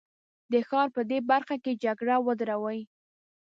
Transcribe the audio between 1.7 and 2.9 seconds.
جګړه ودروي.